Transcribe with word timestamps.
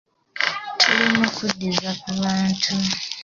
Tuli 0.79 1.05
mu 1.17 1.25
kuddiza 1.35 1.89
ku 2.01 2.09
bantu. 2.21 2.71